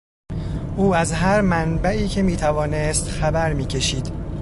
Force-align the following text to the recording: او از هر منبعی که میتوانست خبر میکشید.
او 0.77 0.95
از 0.95 1.11
هر 1.11 1.41
منبعی 1.41 2.07
که 2.07 2.21
میتوانست 2.21 3.07
خبر 3.07 3.53
میکشید. 3.53 4.11